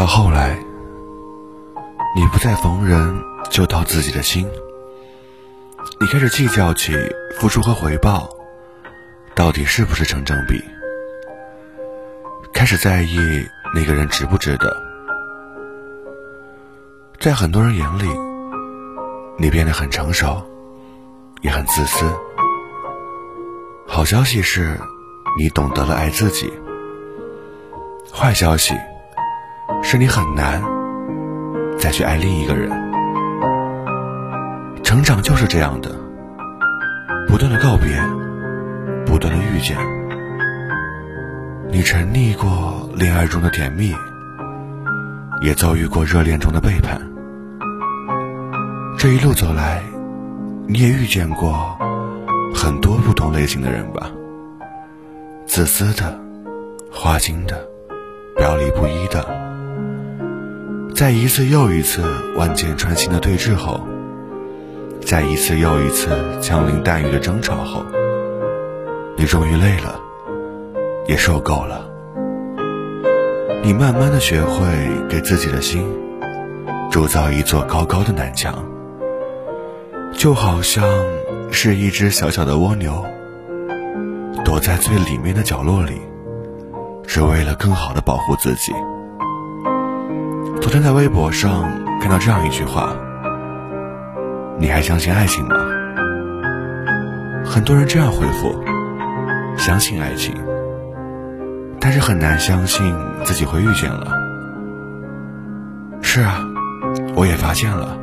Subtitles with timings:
[0.00, 0.58] 到后来，
[2.16, 4.48] 你不再逢人就掏自己的心，
[6.00, 6.94] 你开始计较起
[7.38, 8.26] 付出和回报
[9.34, 10.58] 到底是不是成正比，
[12.54, 13.18] 开始在意
[13.74, 14.74] 那个人值不值得。
[17.18, 18.08] 在很多人眼里，
[19.36, 20.42] 你变得很成熟，
[21.42, 22.10] 也很自私。
[23.86, 24.80] 好消息是，
[25.38, 26.48] 你懂得了爱自己；
[28.10, 28.74] 坏消息。
[29.82, 30.62] 是你很难
[31.78, 32.70] 再去爱另一个人。
[34.82, 35.90] 成长就是这样的，
[37.28, 38.02] 不断的告别，
[39.06, 39.76] 不断的遇见。
[41.68, 43.94] 你沉溺过恋爱中的甜蜜，
[45.40, 47.00] 也遭遇过热恋中的背叛。
[48.98, 49.80] 这一路走来，
[50.66, 51.78] 你也遇见过
[52.54, 54.10] 很多不同类型的人吧？
[55.46, 56.18] 自私的，
[56.92, 57.64] 花心的，
[58.36, 59.49] 表里不一的。
[61.00, 62.02] 在一次又一次
[62.36, 63.80] 万箭穿心的对峙后，
[65.00, 66.10] 在一次又一次
[66.42, 67.82] 枪林弹雨的争吵后，
[69.16, 69.98] 你终于累了，
[71.06, 71.88] 也受够了。
[73.62, 74.66] 你慢慢的学会
[75.08, 75.82] 给自己的心
[76.90, 78.62] 铸造一座高高的南墙，
[80.12, 80.84] 就好像
[81.50, 83.02] 是一只小小的蜗牛，
[84.44, 85.98] 躲在最里面的角落里，
[87.06, 88.74] 只为了更好的保护自己。
[90.60, 91.62] 昨天在微博上
[92.00, 92.94] 看到这样一句话
[94.60, 95.56] ：“你还相信爱情吗？”
[97.44, 98.62] 很多人这样回复
[99.56, 100.34] ：“相信爱情，
[101.80, 102.94] 但是很难相信
[103.24, 104.12] 自己会遇见了。”
[106.02, 106.46] 是啊，
[107.16, 107.96] 我也发现了，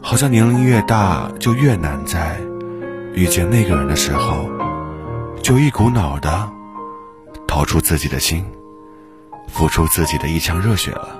[0.00, 2.40] 好像年龄越大就越难在
[3.12, 4.48] 遇见那个人的时候，
[5.42, 6.48] 就一股脑的
[7.46, 8.44] 掏出自己的心。
[9.48, 11.18] 付出自己的一腔热血了，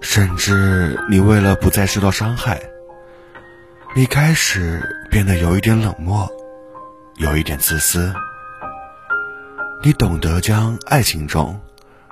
[0.00, 2.60] 甚至你为了不再受到伤害，
[3.94, 6.28] 你开始变得有一点冷漠，
[7.16, 8.12] 有一点自私。
[9.82, 11.58] 你懂得将爱情中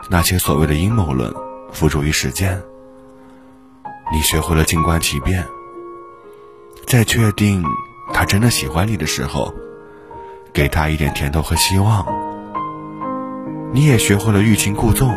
[0.08, 1.32] 那些所谓的阴谋论
[1.72, 2.60] 付诸于实践，
[4.12, 5.46] 你学会了静观其变，
[6.86, 7.62] 在确定
[8.12, 9.52] 他真的喜欢你的时候，
[10.52, 12.29] 给他一点甜头和希望。
[13.72, 15.16] 你也学会了欲擒故纵，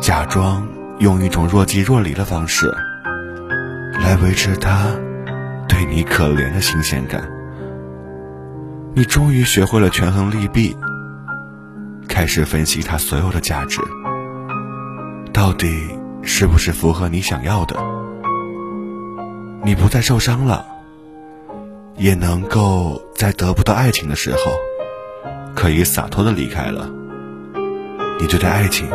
[0.00, 0.66] 假装
[0.98, 2.66] 用一种若即若离的方式
[4.00, 4.86] 来维持他
[5.68, 7.28] 对你可怜的新鲜感。
[8.94, 10.74] 你终于学会了权衡利弊，
[12.08, 13.82] 开始分析他所有的价值，
[15.30, 15.68] 到底
[16.22, 17.76] 是不是符合你想要的？
[19.62, 20.64] 你不再受伤了，
[21.94, 24.38] 也能够在得不到爱情的时候，
[25.54, 26.88] 可以洒脱的离开了。
[28.20, 28.88] 你对待爱情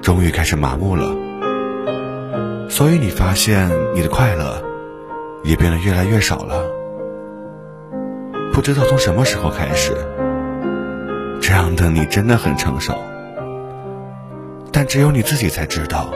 [0.00, 1.10] 终于开始麻木了，
[2.70, 4.62] 所以你发现你的快乐
[5.42, 6.62] 也变得越来越少了。
[8.52, 9.96] 不知道从什么时候开始，
[11.40, 12.94] 这样的你真的很成熟，
[14.70, 16.08] 但只有你自己才知道，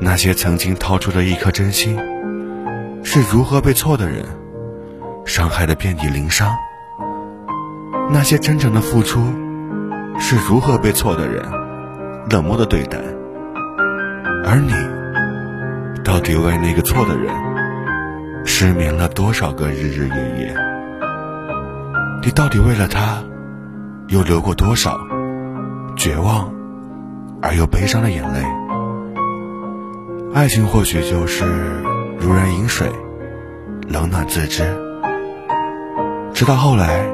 [0.00, 1.96] 那些曾经掏出的一颗真心，
[3.04, 4.24] 是如何被错的人
[5.24, 6.52] 伤害的遍体鳞伤。
[8.10, 9.20] 那些真诚的付出。
[10.18, 11.44] 是如何被错的人
[12.30, 12.98] 冷漠的对待，
[14.44, 14.72] 而你
[16.04, 17.34] 到底为那个错的人
[18.44, 20.54] 失眠了多少个日日夜夜？
[22.22, 23.22] 你到底为了他
[24.08, 25.00] 又流过多少
[25.96, 26.52] 绝望
[27.42, 28.44] 而又悲伤的眼泪？
[30.34, 31.44] 爱情或许就是
[32.18, 32.88] 如人饮水，
[33.88, 34.62] 冷暖自知。
[36.32, 37.04] 直到后来，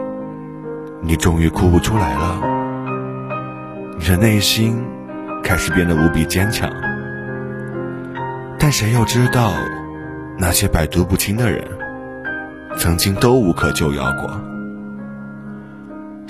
[1.01, 2.56] 你终于哭不出来了。
[3.99, 4.85] 你的内心
[5.43, 6.71] 开始变得无比坚强，
[8.59, 9.53] 但谁又知道，
[10.39, 11.65] 那些百毒不侵的人，
[12.77, 14.41] 曾经都无可救药过。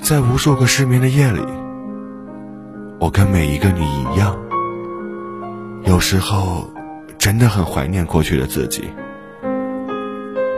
[0.00, 1.42] 在无数个失眠的夜里，
[3.00, 4.36] 我跟每一个你一样，
[5.84, 6.70] 有时候
[7.18, 8.84] 真的很怀念过去的自己，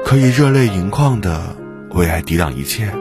[0.05, 1.57] 可以热泪盈眶的
[1.93, 2.93] 为爱抵挡一切。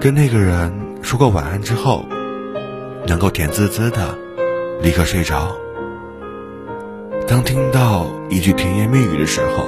[0.00, 0.72] 跟那个人
[1.02, 2.06] 说过晚安之后。
[3.06, 4.16] 能够甜滋滋的
[4.80, 5.56] 立刻睡着。
[7.28, 9.64] 当听到一句甜言蜜语的时候，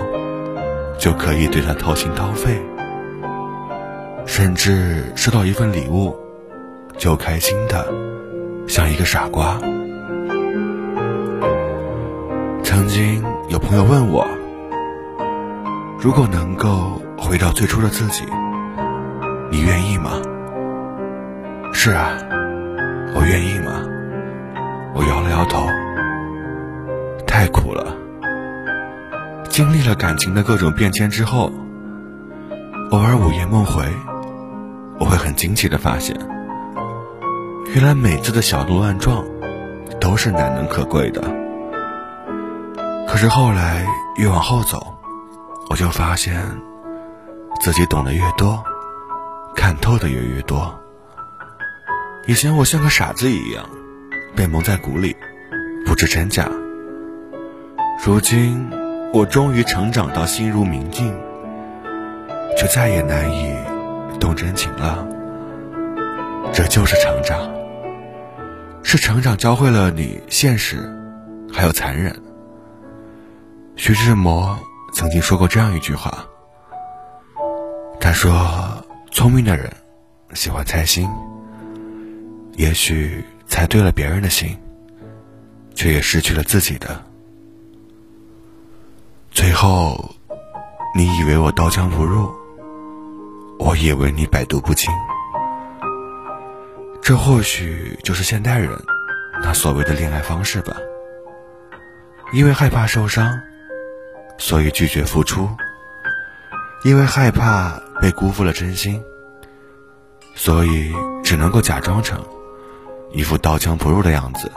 [0.99, 2.61] 就可以对他掏心掏肺。
[4.27, 6.17] 甚至收到一份礼物，
[6.97, 7.87] 就开心的
[8.67, 9.59] 像一个傻瓜。
[12.63, 14.27] 曾经有朋友问我，
[16.01, 18.25] 如果能够回到最初的自己，
[19.51, 20.13] 你愿意吗？
[21.73, 22.17] 是啊。
[23.25, 23.82] 愿意吗？
[24.94, 25.67] 我摇了摇头。
[27.26, 27.97] 太苦了。
[29.49, 31.53] 经历了感情的各种变迁之后，
[32.91, 33.85] 偶尔午夜梦回，
[34.99, 36.17] 我会很惊奇的发现，
[37.75, 39.25] 原来每次的小鹿乱撞，
[40.00, 41.23] 都是难能可贵的。
[43.06, 43.87] 可是后来
[44.17, 44.94] 越往后走，
[45.71, 46.41] 我就发现，
[47.61, 48.62] 自己懂得越多，
[49.55, 50.75] 看透的也越多。
[52.26, 53.69] 以前我像个傻子一样，
[54.35, 55.15] 被蒙在鼓里，
[55.85, 56.49] 不知真假。
[58.03, 58.67] 如今
[59.12, 61.15] 我终于成长到心如明镜，
[62.56, 63.55] 却再也难以
[64.19, 65.06] 动真情了。
[66.50, 67.53] 这就是成长，
[68.82, 70.79] 是成长教会了你现实，
[71.53, 72.19] 还有残忍。
[73.76, 74.59] 徐志摩
[74.94, 76.25] 曾经说过这样一句话，
[78.00, 78.82] 他说
[79.12, 79.71] ：“聪明的人
[80.32, 81.06] 喜欢猜心。”
[82.56, 84.56] 也许猜对了别人的心，
[85.75, 87.03] 却也失去了自己的。
[89.31, 90.15] 最后，
[90.97, 92.33] 你以为我刀枪不入，
[93.59, 94.93] 我以为你百毒不侵。
[97.03, 98.71] 这或许就是现代人
[99.43, 100.77] 那所谓的恋爱方式吧。
[102.33, 103.41] 因为害怕受伤，
[104.39, 105.49] 所以拒绝付出；
[106.85, 109.03] 因为害怕被辜负了真心，
[110.35, 110.93] 所以
[111.23, 112.25] 只能够假装成。
[113.14, 114.50] 一副刀枪不入的样子。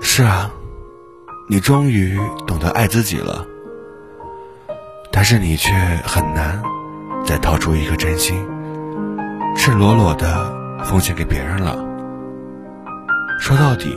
[0.00, 0.50] 是啊，
[1.48, 3.46] 你终于懂得爱自己了，
[5.12, 5.72] 但是你却
[6.04, 6.60] 很难
[7.24, 8.36] 再掏出一颗真心，
[9.56, 10.52] 赤裸裸的
[10.84, 11.78] 奉献给别人了。
[13.38, 13.96] 说到底，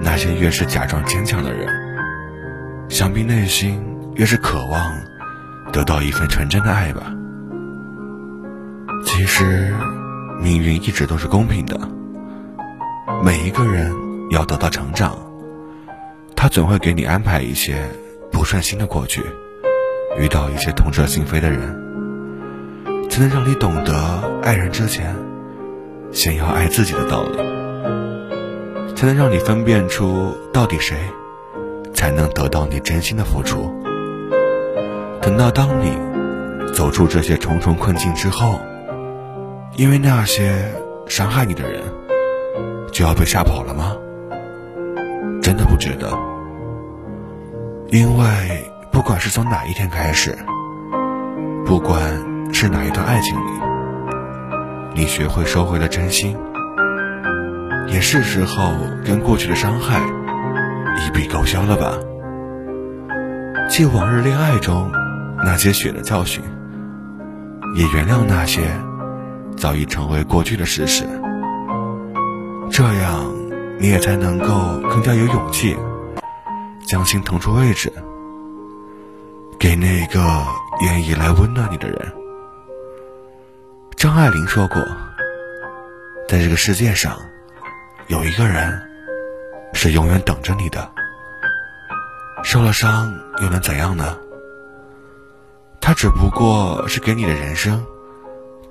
[0.00, 1.68] 那些越是假装坚强的人，
[2.88, 3.80] 想必内心
[4.16, 4.92] 越是渴望
[5.72, 7.12] 得到一份纯真的爱吧。
[9.04, 9.72] 其实。
[10.40, 11.78] 命运一直都是公平的，
[13.22, 13.94] 每一个人
[14.30, 15.16] 要得到成长，
[16.36, 17.88] 他总会给你安排一些
[18.30, 19.22] 不顺心的过去，
[20.18, 21.60] 遇到一些痛彻心扉的人，
[23.08, 23.94] 才能让你懂得
[24.42, 25.16] 爱人之前
[26.12, 27.38] 先要爱自己的道理，
[28.94, 30.96] 才能让你分辨出到底谁
[31.94, 33.72] 才能得到你真心的付出。
[35.22, 35.96] 等到当你
[36.74, 38.60] 走出这些重重困境之后。
[39.76, 40.72] 因为那些
[41.08, 41.82] 伤害你的人
[42.92, 43.96] 就要被吓跑了吗？
[45.42, 46.10] 真的不觉得。
[47.88, 48.24] 因为
[48.92, 50.38] 不管是从哪一天开始，
[51.66, 52.00] 不管
[52.52, 53.50] 是哪一段爱情里，
[54.94, 56.36] 你学会收回了真心，
[57.88, 58.72] 也是时候
[59.04, 60.00] 跟过去的伤害
[61.04, 61.98] 一笔勾销了吧。
[63.68, 64.90] 记往日恋爱中
[65.44, 66.42] 那些血的教训，
[67.74, 68.62] 也原谅那些。
[69.56, 71.04] 早已成为过去的事实，
[72.70, 73.24] 这样
[73.78, 75.76] 你也才能够更加有勇气，
[76.86, 77.92] 将心腾出位置，
[79.58, 80.20] 给那个
[80.82, 82.12] 愿意来温暖你的人。
[83.96, 84.80] 张爱玲说过，
[86.28, 87.16] 在这个世界上，
[88.08, 88.80] 有一个人
[89.72, 90.90] 是永远等着你的。
[92.42, 93.10] 受了伤
[93.40, 94.18] 又能怎样呢？
[95.80, 97.82] 他只不过是给你的人生。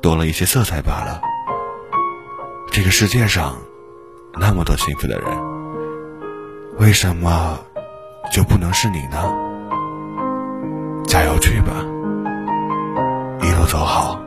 [0.03, 1.22] 多了一些色彩罢了。
[2.69, 3.57] 这个世界上
[4.33, 5.25] 那么多幸福的人，
[6.77, 7.57] 为什么
[8.29, 9.24] 就不能是你呢？
[11.07, 11.86] 加油去吧，
[13.41, 14.22] 一路走好。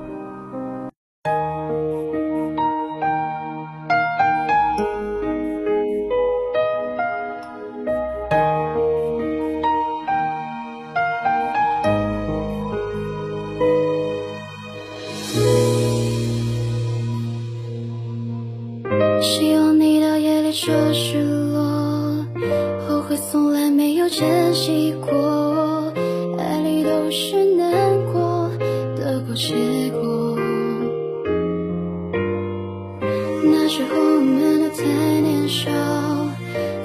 [33.49, 34.85] 那时候我们都太
[35.21, 35.71] 年少，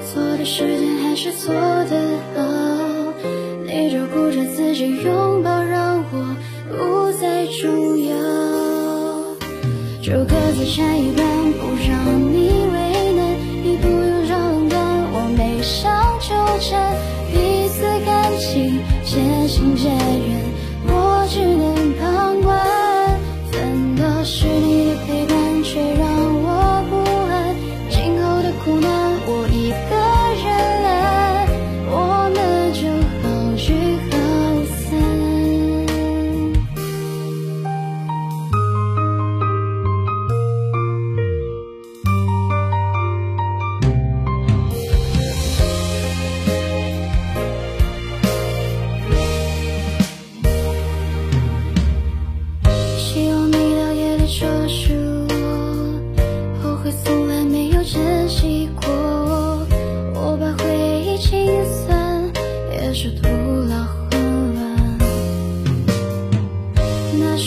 [0.06, 2.40] 错的时间还是错的好。
[3.66, 6.36] 你照顾着自己，拥抱让我
[6.70, 8.14] 不再重要，
[10.02, 11.90] 就各自拆一半，不让
[12.32, 12.36] 你
[12.72, 12.76] 为
[13.16, 13.20] 难，
[13.64, 14.78] 你不用找冷淡，
[15.12, 15.90] 我没想
[16.20, 16.94] 纠缠。
[17.32, 20.30] 彼此感情渐行渐远，
[20.86, 21.61] 我只能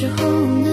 [0.05, 0.64] 时候